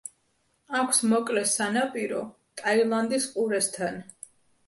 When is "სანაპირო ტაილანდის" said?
1.51-3.29